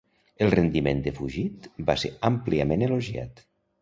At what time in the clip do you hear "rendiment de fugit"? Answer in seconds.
0.53-1.67